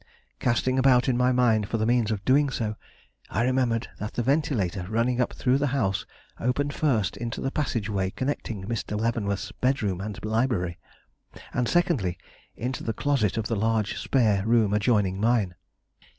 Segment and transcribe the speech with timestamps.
[0.39, 2.75] Casting about in my mind for the means of doing so,
[3.29, 6.07] I remembered that the ventilator running up through the house
[6.39, 8.99] opened first into the passageway connecting Mr.
[8.99, 10.79] Leavenworth's bedroom and library,
[11.53, 12.17] and, secondly,
[12.55, 15.53] into the closet of the large spare room adjoining mine.